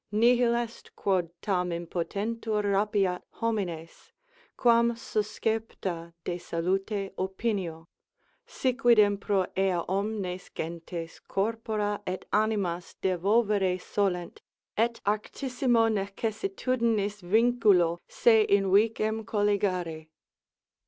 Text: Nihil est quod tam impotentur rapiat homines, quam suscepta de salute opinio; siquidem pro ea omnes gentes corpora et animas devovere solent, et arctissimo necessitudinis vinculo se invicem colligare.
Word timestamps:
Nihil 0.11 0.55
est 0.55 0.89
quod 0.95 1.29
tam 1.43 1.69
impotentur 1.69 2.63
rapiat 2.63 3.21
homines, 3.33 4.11
quam 4.57 4.93
suscepta 4.95 6.11
de 6.23 6.39
salute 6.39 7.11
opinio; 7.19 7.85
siquidem 8.47 9.19
pro 9.19 9.45
ea 9.55 9.83
omnes 9.87 10.49
gentes 10.55 11.19
corpora 11.27 12.01
et 12.07 12.25
animas 12.33 12.95
devovere 12.99 13.79
solent, 13.79 14.41
et 14.75 14.99
arctissimo 15.05 15.85
necessitudinis 15.91 17.21
vinculo 17.21 17.99
se 18.07 18.47
invicem 18.47 19.23
colligare. 19.23 20.07